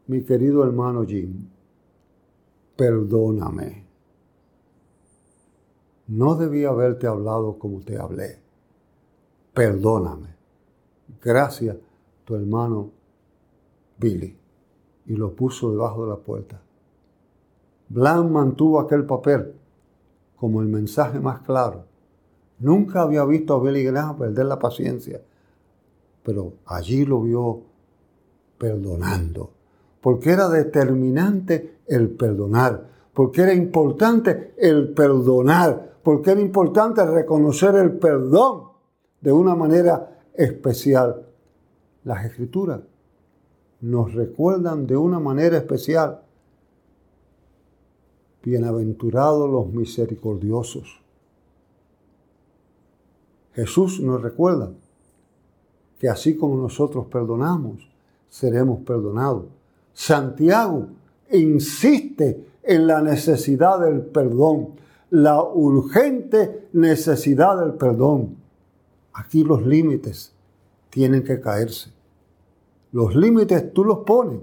mi 0.06 0.24
querido 0.24 0.64
hermano 0.64 1.04
Jim, 1.04 1.48
perdóname. 2.76 3.86
No 6.08 6.34
debía 6.34 6.70
haberte 6.70 7.06
hablado 7.06 7.58
como 7.58 7.80
te 7.80 7.98
hablé. 7.98 8.40
Perdóname. 9.54 10.34
Gracias, 11.22 11.76
tu 12.24 12.34
hermano 12.34 12.90
Billy. 13.98 14.36
Y 15.06 15.16
lo 15.16 15.34
puso 15.34 15.70
debajo 15.70 16.04
de 16.04 16.10
la 16.10 16.16
puerta. 16.16 16.60
Blanc 17.88 18.30
mantuvo 18.30 18.80
aquel 18.80 19.04
papel 19.04 19.54
como 20.42 20.60
el 20.60 20.66
mensaje 20.66 21.20
más 21.20 21.42
claro. 21.42 21.84
Nunca 22.58 23.02
había 23.02 23.24
visto 23.24 23.54
a 23.54 23.62
Billy 23.62 23.84
Graham 23.84 24.18
perder 24.18 24.46
la 24.46 24.58
paciencia, 24.58 25.22
pero 26.24 26.54
allí 26.66 27.04
lo 27.04 27.22
vio 27.22 27.62
perdonando, 28.58 29.52
porque 30.00 30.30
era 30.30 30.48
determinante 30.48 31.76
el 31.86 32.10
perdonar, 32.10 32.88
porque 33.14 33.42
era 33.42 33.54
importante 33.54 34.54
el 34.58 34.92
perdonar, 34.92 35.98
porque 36.02 36.32
era 36.32 36.40
importante 36.40 37.06
reconocer 37.06 37.76
el 37.76 37.92
perdón 37.92 38.64
de 39.20 39.30
una 39.30 39.54
manera 39.54 40.24
especial. 40.34 41.24
Las 42.02 42.24
escrituras 42.24 42.80
nos 43.80 44.12
recuerdan 44.12 44.88
de 44.88 44.96
una 44.96 45.20
manera 45.20 45.56
especial 45.56 46.22
Bienaventurados 48.42 49.48
los 49.48 49.72
misericordiosos. 49.72 51.00
Jesús 53.54 54.00
nos 54.00 54.20
recuerda 54.20 54.72
que 55.98 56.08
así 56.08 56.36
como 56.36 56.56
nosotros 56.56 57.06
perdonamos, 57.06 57.88
seremos 58.28 58.80
perdonados. 58.80 59.44
Santiago 59.92 60.88
insiste 61.30 62.44
en 62.64 62.86
la 62.88 63.00
necesidad 63.00 63.78
del 63.78 64.00
perdón, 64.00 64.70
la 65.10 65.40
urgente 65.40 66.68
necesidad 66.72 67.60
del 67.60 67.74
perdón. 67.74 68.36
Aquí 69.12 69.44
los 69.44 69.64
límites 69.64 70.32
tienen 70.90 71.22
que 71.22 71.40
caerse. 71.40 71.92
Los 72.90 73.14
límites 73.14 73.72
tú 73.72 73.84
los 73.84 73.98
pones. 73.98 74.40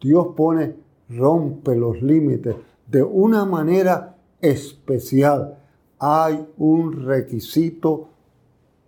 Dios 0.00 0.28
pone, 0.36 0.76
rompe 1.08 1.74
los 1.74 2.02
límites 2.02 2.56
de 2.86 3.02
una 3.02 3.44
manera 3.44 4.16
especial. 4.40 5.58
Hay 5.98 6.46
un 6.58 7.04
requisito 7.04 8.08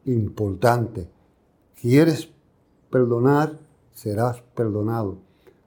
importante. 0.05 1.09
¿Quieres 1.81 2.28
perdonar? 2.90 3.59
Serás 3.93 4.43
perdonado. 4.55 5.19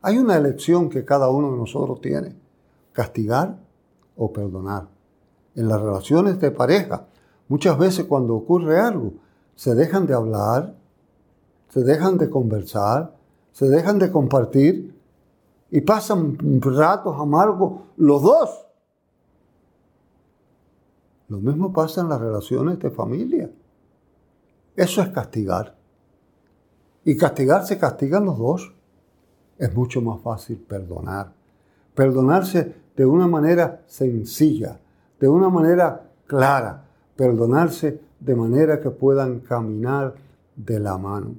Hay 0.01 0.17
una 0.17 0.37
elección 0.37 0.89
que 0.89 1.05
cada 1.05 1.29
uno 1.29 1.51
de 1.51 1.57
nosotros 1.57 2.01
tiene. 2.01 2.35
Castigar 2.93 3.57
o 4.17 4.31
perdonar. 4.31 4.87
En 5.55 5.67
las 5.67 5.81
relaciones 5.81 6.39
de 6.39 6.51
pareja, 6.51 7.07
muchas 7.47 7.77
veces 7.77 8.05
cuando 8.05 8.35
ocurre 8.35 8.79
algo, 8.79 9.13
se 9.55 9.75
dejan 9.75 10.07
de 10.07 10.13
hablar, 10.13 10.75
se 11.69 11.83
dejan 11.83 12.17
de 12.17 12.29
conversar, 12.29 13.15
se 13.51 13.67
dejan 13.69 13.99
de 13.99 14.11
compartir 14.11 14.95
y 15.71 15.79
pasan 15.81 16.37
ratos 16.61 17.15
amargos 17.17 17.83
los 17.95 18.21
dos. 18.21 18.67
Lo 21.29 21.37
mismo 21.37 21.71
pasa 21.71 22.01
en 22.01 22.09
las 22.09 22.19
relaciones 22.19 22.77
de 22.79 22.91
familia. 22.91 23.49
Eso 24.75 25.01
es 25.01 25.09
castigar. 25.09 25.77
Y 27.05 27.15
castigar 27.15 27.65
se 27.65 27.79
castigan 27.79 28.25
los 28.25 28.37
dos. 28.37 28.73
Es 29.57 29.73
mucho 29.73 30.01
más 30.01 30.19
fácil 30.21 30.57
perdonar. 30.57 31.31
Perdonarse 31.95 32.75
de 32.97 33.05
una 33.05 33.27
manera 33.27 33.81
sencilla, 33.87 34.77
de 35.19 35.29
una 35.29 35.49
manera 35.49 36.11
clara, 36.27 36.85
perdonarse 37.15 38.01
de 38.19 38.35
manera 38.35 38.81
que 38.81 38.89
puedan 38.89 39.39
caminar 39.39 40.15
de 40.55 40.79
la 40.79 40.97
mano. 40.97 41.35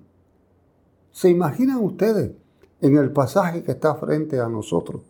¿Se 1.11 1.29
imaginan 1.29 1.85
ustedes 1.85 2.33
en 2.83 2.99
el 2.99 3.13
pasaje 3.13 3.63
que 3.63 3.73
está 3.73 3.95
frente 3.95 4.39
a 4.39 4.49
nosotros? 4.49 5.01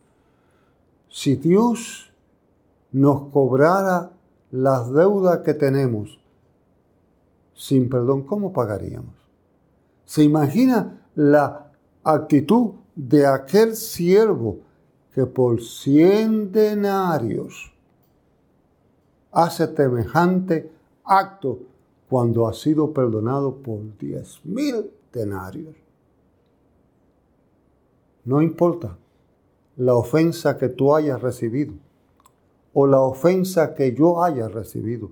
Si 1.09 1.37
Dios 1.37 2.13
nos 2.93 3.29
cobrara 3.31 4.13
las 4.51 4.93
deudas 4.93 5.39
que 5.39 5.55
tenemos 5.55 6.23
sin 7.55 7.89
perdón, 7.89 8.23
¿cómo 8.23 8.53
pagaríamos? 8.53 9.15
¿Se 10.05 10.23
imagina 10.23 11.07
la 11.15 11.71
actitud 12.03 12.73
de 12.95 13.27
aquel 13.27 13.77
siervo 13.77 14.59
que 15.15 15.27
por 15.27 15.63
cien 15.63 16.51
denarios 16.51 17.73
hace 19.31 19.75
semejante 19.75 20.71
acto 21.05 21.61
cuando 22.09 22.47
ha 22.49 22.53
sido 22.53 22.93
perdonado 22.93 23.55
por 23.57 23.79
diez 23.99 24.41
mil 24.45 24.91
denarios? 25.13 25.82
No 28.25 28.41
importa 28.41 28.97
la 29.77 29.95
ofensa 29.95 30.59
que 30.59 30.69
tú 30.69 30.95
hayas 30.95 31.21
recibido 31.21 31.75
o 32.75 32.87
la 32.87 33.01
ofensa 33.01 33.75
que 33.75 33.95
yo 33.95 34.23
haya 34.23 34.49
recibido, 34.49 35.11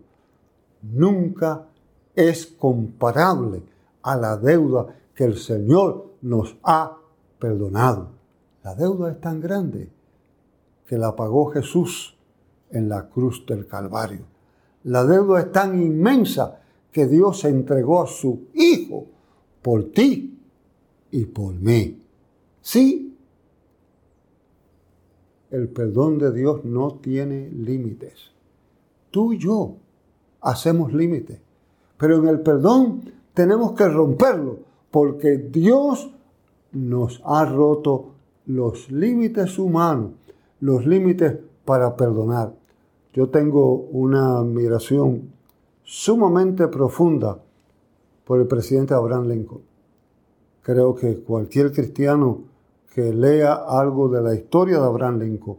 nunca 0.82 1.66
es 2.14 2.46
comparable 2.46 3.62
a 4.02 4.16
la 4.16 4.36
deuda 4.36 4.86
que 5.14 5.24
el 5.24 5.36
Señor 5.36 6.06
nos 6.22 6.56
ha 6.62 6.96
perdonado. 7.38 8.08
La 8.62 8.74
deuda 8.74 9.10
es 9.10 9.20
tan 9.20 9.40
grande 9.40 9.90
que 10.86 10.98
la 10.98 11.14
pagó 11.14 11.46
Jesús 11.46 12.16
en 12.70 12.88
la 12.88 13.08
cruz 13.08 13.44
del 13.46 13.66
Calvario. 13.66 14.24
La 14.84 15.04
deuda 15.04 15.40
es 15.40 15.52
tan 15.52 15.80
inmensa 15.80 16.60
que 16.90 17.06
Dios 17.06 17.44
entregó 17.44 18.02
a 18.02 18.06
su 18.06 18.48
Hijo 18.54 19.06
por 19.62 19.92
ti 19.92 20.38
y 21.10 21.24
por 21.26 21.54
mí. 21.54 22.02
Sí, 22.62 23.16
el 25.50 25.68
perdón 25.68 26.18
de 26.18 26.32
Dios 26.32 26.64
no 26.64 26.94
tiene 26.94 27.50
límites. 27.50 28.30
Tú 29.10 29.32
y 29.32 29.38
yo 29.38 29.76
hacemos 30.40 30.92
límites. 30.92 31.40
Pero 31.98 32.18
en 32.18 32.28
el 32.28 32.40
perdón 32.40 33.12
tenemos 33.34 33.72
que 33.72 33.88
romperlo, 33.88 34.58
porque 34.90 35.38
Dios 35.38 36.10
nos 36.72 37.20
ha 37.24 37.44
roto 37.44 38.12
los 38.46 38.90
límites 38.90 39.58
humanos, 39.58 40.12
los 40.60 40.86
límites 40.86 41.36
para 41.64 41.96
perdonar. 41.96 42.54
Yo 43.12 43.28
tengo 43.28 43.74
una 43.74 44.38
admiración 44.38 45.32
sumamente 45.82 46.68
profunda 46.68 47.38
por 48.24 48.40
el 48.40 48.46
presidente 48.46 48.94
Abraham 48.94 49.26
Lincoln. 49.28 49.69
Creo 50.62 50.94
que 50.94 51.20
cualquier 51.20 51.72
cristiano 51.72 52.42
que 52.94 53.12
lea 53.12 53.54
algo 53.54 54.08
de 54.08 54.20
la 54.20 54.34
historia 54.34 54.78
de 54.78 54.84
Abraham 54.84 55.20
Lincoln 55.20 55.56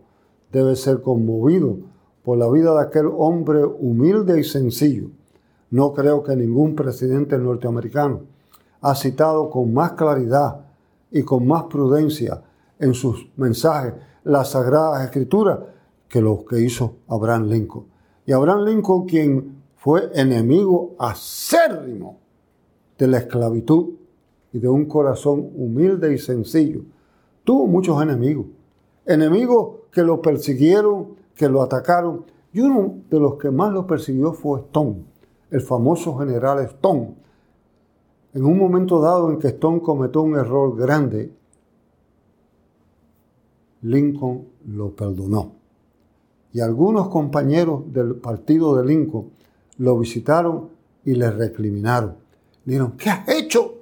debe 0.52 0.76
ser 0.76 1.02
conmovido 1.02 1.78
por 2.24 2.38
la 2.38 2.50
vida 2.50 2.74
de 2.74 2.82
aquel 2.82 3.08
hombre 3.08 3.64
humilde 3.64 4.40
y 4.40 4.44
sencillo 4.44 5.10
no 5.72 5.94
creo 5.94 6.22
que 6.22 6.36
ningún 6.36 6.76
presidente 6.76 7.38
norteamericano 7.38 8.22
ha 8.82 8.94
citado 8.94 9.50
con 9.50 9.74
más 9.74 9.94
claridad 9.94 10.66
y 11.10 11.24
con 11.24 11.48
más 11.48 11.64
prudencia 11.64 12.44
en 12.78 12.94
sus 12.94 13.30
mensajes 13.38 13.94
las 14.24 14.52
sagradas 14.52 15.04
escrituras 15.06 15.60
que 16.10 16.22
lo 16.22 16.44
que 16.46 16.60
hizo 16.60 16.96
Abraham 17.08 17.46
Lincoln. 17.46 17.86
Y 18.26 18.34
Abraham 18.34 18.66
Lincoln, 18.66 19.06
quien 19.06 19.64
fue 19.78 20.12
enemigo 20.14 20.96
acérrimo 21.00 22.18
de 22.98 23.08
la 23.08 23.20
esclavitud 23.20 23.94
y 24.54 24.60
de 24.60 24.68
un 24.68 24.86
corazón 24.86 25.52
humilde 25.56 26.14
y 26.14 26.18
sencillo, 26.18 26.82
tuvo 27.44 27.68
muchos 27.68 28.02
enemigos. 28.02 28.48
Enemigos 29.06 29.78
que 29.92 30.04
lo 30.04 30.22
persiguieron, 30.22 31.16
que 31.36 31.50
lo 31.50 31.62
atacaron. 31.62 32.26
Y 32.54 32.62
uno 32.62 32.96
de 33.10 33.20
los 33.20 33.36
que 33.36 33.50
más 33.50 33.74
lo 33.74 33.88
persiguió 33.88 34.34
fue 34.34 34.60
Stone 34.62 35.12
el 35.52 35.62
famoso 35.62 36.18
general 36.18 36.60
Stone. 36.60 37.14
En 38.34 38.46
un 38.46 38.58
momento 38.58 39.02
dado 39.02 39.30
en 39.30 39.38
que 39.38 39.50
Stone 39.50 39.82
cometió 39.82 40.22
un 40.22 40.38
error 40.38 40.76
grande, 40.78 41.32
Lincoln 43.82 44.48
lo 44.66 44.96
perdonó. 44.96 45.54
Y 46.54 46.62
algunos 46.62 47.10
compañeros 47.10 47.84
del 47.92 48.16
partido 48.16 48.76
de 48.78 48.86
Lincoln 48.86 49.32
lo 49.78 50.00
visitaron 50.00 50.70
y 51.04 51.16
le 51.16 51.30
recriminaron. 51.30 52.16
Dijeron, 52.64 52.94
¿qué 52.98 53.10
has 53.10 53.28
hecho? 53.28 53.76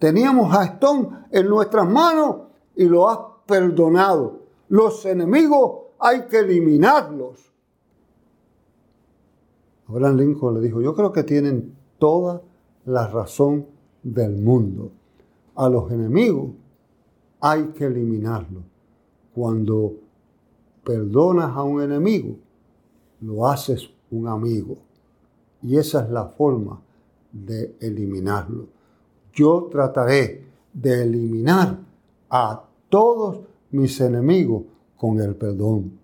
Teníamos 0.00 0.56
a 0.56 0.64
Stone 0.64 1.26
en 1.30 1.46
nuestras 1.46 1.88
manos 1.88 2.36
y 2.74 2.86
lo 2.86 3.08
has 3.08 3.18
perdonado. 3.46 4.40
Los 4.70 5.04
enemigos 5.04 5.72
hay 5.98 6.22
que 6.22 6.38
eliminarlos. 6.38 7.52
Abraham 9.86 10.16
Lincoln 10.16 10.54
le 10.54 10.60
dijo, 10.62 10.80
yo 10.80 10.94
creo 10.94 11.12
que 11.12 11.22
tienen 11.22 11.76
toda 11.98 12.40
la 12.86 13.08
razón 13.08 13.66
del 14.02 14.38
mundo. 14.38 14.90
A 15.54 15.68
los 15.68 15.92
enemigos 15.92 16.52
hay 17.40 17.64
que 17.68 17.84
eliminarlos. 17.84 18.62
Cuando 19.34 19.96
perdonas 20.82 21.54
a 21.54 21.62
un 21.62 21.82
enemigo, 21.82 22.36
lo 23.20 23.46
haces 23.46 23.90
un 24.10 24.28
amigo. 24.28 24.78
Y 25.62 25.76
esa 25.76 26.04
es 26.04 26.10
la 26.10 26.24
forma 26.24 26.80
de 27.32 27.76
eliminarlo. 27.80 28.79
Yo 29.32 29.68
trataré 29.70 30.46
de 30.72 31.02
eliminar 31.02 31.78
a 32.28 32.64
todos 32.88 33.40
mis 33.70 34.00
enemigos 34.00 34.64
con 34.96 35.20
el 35.20 35.34
perdón. 35.34 35.98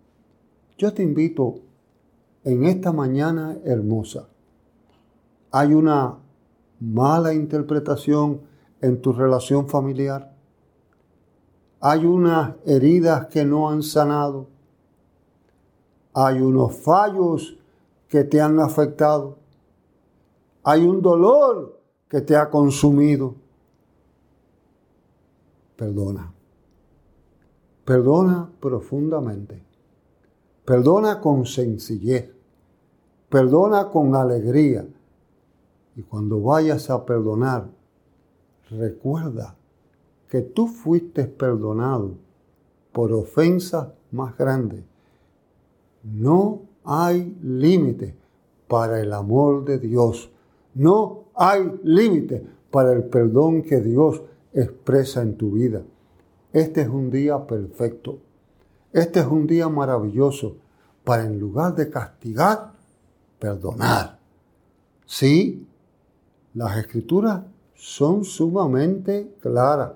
Yo 0.78 0.92
te 0.92 1.02
invito 1.02 1.56
en 2.44 2.64
esta 2.64 2.92
mañana 2.92 3.56
hermosa. 3.64 4.28
Hay 5.50 5.74
una 5.74 6.18
mala 6.80 7.34
interpretación 7.34 8.40
en 8.80 9.00
tu 9.00 9.12
relación 9.12 9.68
familiar, 9.68 10.34
hay 11.80 12.04
unas 12.04 12.54
heridas 12.64 13.26
que 13.26 13.44
no 13.44 13.70
han 13.70 13.82
sanado, 13.82 14.48
hay 16.12 16.40
unos 16.40 16.76
fallos 16.76 17.56
que 18.08 18.24
te 18.24 18.40
han 18.40 18.58
afectado, 18.60 19.38
hay 20.62 20.84
un 20.84 21.02
dolor 21.02 21.80
que 22.08 22.20
te 22.20 22.36
ha 22.36 22.50
consumido. 22.50 23.34
Perdona. 25.76 26.32
Perdona 27.84 28.50
profundamente. 28.60 29.62
Perdona 30.64 31.20
con 31.20 31.46
sencillez 31.46 32.36
Perdona 33.28 33.90
con 33.90 34.14
alegría. 34.14 34.86
Y 35.96 36.02
cuando 36.02 36.40
vayas 36.40 36.90
a 36.90 37.04
perdonar, 37.04 37.68
recuerda 38.70 39.56
que 40.28 40.42
tú 40.42 40.68
fuiste 40.68 41.24
perdonado 41.24 42.14
por 42.92 43.12
ofensas 43.12 43.88
más 44.12 44.36
grandes. 44.36 44.84
No 46.02 46.62
hay 46.84 47.36
límite 47.42 48.16
para 48.68 49.00
el 49.00 49.12
amor 49.12 49.64
de 49.64 49.78
Dios. 49.78 50.30
No 50.74 51.24
hay 51.36 51.72
límite 51.84 52.46
para 52.70 52.92
el 52.92 53.04
perdón 53.04 53.62
que 53.62 53.80
Dios 53.80 54.22
expresa 54.52 55.22
en 55.22 55.36
tu 55.36 55.52
vida. 55.52 55.82
Este 56.52 56.82
es 56.82 56.88
un 56.88 57.10
día 57.10 57.46
perfecto. 57.46 58.18
Este 58.92 59.20
es 59.20 59.26
un 59.26 59.46
día 59.46 59.68
maravilloso 59.68 60.56
para 61.04 61.24
en 61.24 61.38
lugar 61.38 61.74
de 61.74 61.90
castigar, 61.90 62.72
perdonar. 63.38 64.18
Sí, 65.04 65.66
las 66.54 66.78
escrituras 66.78 67.42
son 67.74 68.24
sumamente 68.24 69.34
claras, 69.40 69.92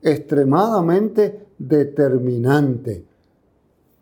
extremadamente 0.00 1.48
determinantes. 1.58 3.02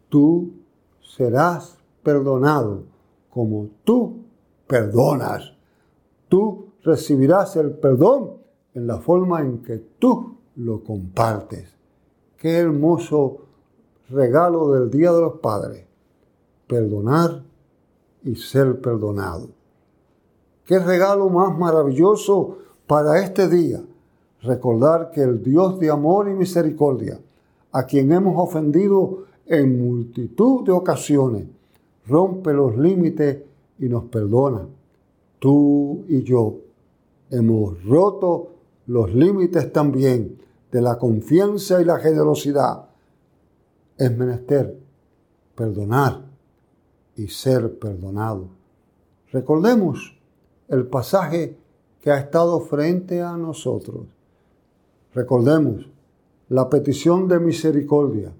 Tú 0.09 0.53
serás 1.01 1.79
perdonado 2.03 2.85
como 3.31 3.69
tú 3.85 4.23
perdonas. 4.67 5.53
Tú 6.29 6.66
recibirás 6.87 7.57
el 7.57 7.73
perdón 7.73 8.35
en 8.73 8.87
la 8.87 8.99
forma 8.99 9.41
en 9.41 9.59
que 9.59 9.79
tú 9.99 10.37
lo 10.55 10.85
compartes. 10.85 11.69
Qué 12.39 12.59
hermoso 12.59 13.39
regalo 14.09 14.71
del 14.71 14.89
Día 14.89 15.13
de 15.13 15.21
los 15.21 15.41
Padres. 15.41 15.85
Perdonar 16.69 17.43
y 18.23 18.37
ser 18.37 18.81
perdonado. 18.81 19.49
Qué 20.65 20.79
regalo 20.79 21.29
más 21.29 21.59
maravilloso 21.59 22.59
para 22.87 23.21
este 23.21 23.49
día. 23.49 23.83
Recordar 24.43 25.11
que 25.11 25.23
el 25.23 25.43
Dios 25.43 25.81
de 25.81 25.91
amor 25.91 26.29
y 26.29 26.35
misericordia, 26.35 27.19
a 27.73 27.85
quien 27.85 28.13
hemos 28.13 28.39
ofendido 28.39 29.25
en 29.47 29.79
multitud 29.79 30.65
de 30.65 30.73
ocasiones, 30.73 31.47
rompe 32.07 32.53
los 32.53 32.77
límites 32.77 33.43
y 33.79 33.89
nos 33.89 34.05
perdona. 34.05 34.67
Tú 35.39 36.05
y 36.09 36.23
yo 36.23 36.66
hemos 37.31 37.83
roto 37.85 38.53
los 38.87 39.13
límites 39.15 39.73
también 39.73 40.39
de 40.71 40.81
la 40.81 40.99
confianza 40.99 41.81
y 41.81 41.85
la 41.85 41.99
generosidad. 41.99 42.87
Es 43.97 44.17
menester 44.17 44.79
perdonar 45.55 46.23
y 47.17 47.29
ser 47.29 47.79
perdonado. 47.79 48.49
Recordemos 49.33 50.17
el 50.69 50.87
pasaje 50.87 51.57
que 52.01 52.11
ha 52.11 52.19
estado 52.19 52.61
frente 52.61 53.23
a 53.23 53.37
nosotros. 53.37 54.07
Recordemos 55.15 55.89
la 56.49 56.69
petición 56.69 57.27
de 57.27 57.41
misericordia 57.41 58.33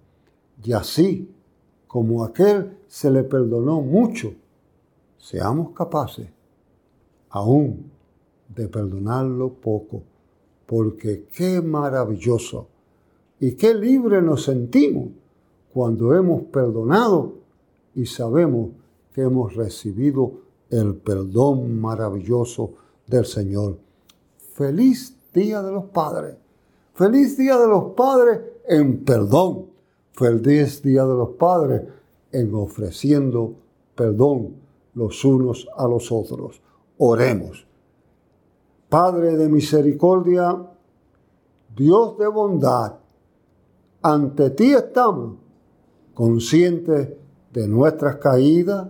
y 0.63 0.73
así 0.73 1.35
como 1.87 2.23
aquel 2.23 2.77
se 2.87 3.11
le 3.11 3.25
perdonó 3.25 3.81
mucho, 3.81 4.35
seamos 5.19 5.71
capaces 5.71 6.29
aún 7.31 7.96
de 8.49 8.69
perdonarlo 8.69 9.55
poco, 9.55 10.03
porque 10.67 11.27
qué 11.35 11.61
maravilloso 11.61 12.69
y 13.41 13.53
qué 13.53 13.75
libre 13.75 14.23
nos 14.23 14.45
sentimos 14.45 15.09
cuando 15.73 16.15
hemos 16.15 16.45
perdonado 16.45 17.35
y 17.95 18.07
sabemos 18.07 18.71
que 19.13 19.23
hemos 19.23 19.55
recibido 19.55 20.33
el 20.71 20.95
perdón 20.97 21.81
maravilloso 21.81 22.73
del 23.07 23.25
Señor. 23.25 23.79
Feliz 24.55 25.17
Día 25.33 25.63
de 25.63 25.73
los 25.73 25.85
Padres. 25.85 26.37
Feliz 26.95 27.37
Día 27.37 27.59
de 27.59 27.69
los 27.69 27.93
Padres 27.95 28.41
en 28.67 29.05
perdón. 29.05 29.67
Feliz 30.13 30.83
Día 30.83 31.05
de 31.05 31.15
los 31.15 31.31
Padres 31.31 31.83
en 32.33 32.55
ofreciendo 32.55 33.55
perdón 33.95 34.55
los 34.95 35.25
unos 35.25 35.69
a 35.77 35.87
los 35.87 36.11
otros. 36.11 36.63
Oremos. 36.99 37.67
Padre 38.89 39.37
de 39.37 39.49
misericordia, 39.49 40.57
Dios 41.77 42.17
de 42.19 42.29
bondad, 42.29 42.95
ante 44.01 44.51
ti 44.51 44.73
estamos, 44.73 45.35
conscientes 46.15 47.09
de 47.53 47.69
nuestras 47.69 48.17
caídas, 48.17 48.89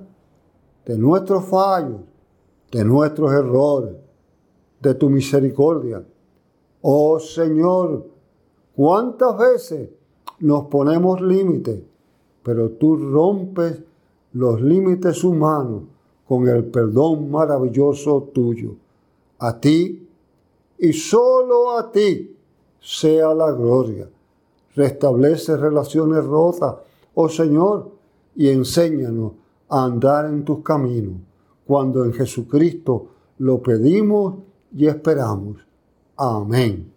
de 0.84 0.98
nuestros 0.98 1.44
fallos, 1.46 2.00
de 2.70 2.84
nuestros 2.84 3.32
errores, 3.32 3.96
de 4.80 4.94
tu 4.94 5.08
misericordia. 5.08 6.04
Oh 6.82 7.18
Señor, 7.18 8.06
cuántas 8.76 9.38
veces 9.38 9.88
nos 10.40 10.66
ponemos 10.66 11.20
límites, 11.22 11.82
pero 12.42 12.70
tú 12.70 12.96
rompes 12.96 13.82
los 14.34 14.60
límites 14.60 15.24
humanos 15.24 15.84
con 16.28 16.46
el 16.48 16.66
perdón 16.66 17.30
maravilloso 17.30 18.28
tuyo. 18.34 18.76
A 19.38 19.60
ti 19.60 20.08
y 20.78 20.92
solo 20.92 21.76
a 21.78 21.90
ti 21.90 22.36
sea 22.80 23.34
la 23.34 23.52
gloria. 23.52 24.08
Restablece 24.74 25.56
relaciones 25.56 26.24
rotas, 26.24 26.76
oh 27.14 27.28
Señor, 27.28 27.90
y 28.34 28.48
enséñanos 28.48 29.32
a 29.68 29.84
andar 29.84 30.26
en 30.26 30.44
tus 30.44 30.62
caminos, 30.62 31.16
cuando 31.66 32.04
en 32.04 32.12
Jesucristo 32.12 33.08
lo 33.38 33.62
pedimos 33.62 34.34
y 34.74 34.86
esperamos. 34.86 35.56
Amén. 36.16 36.95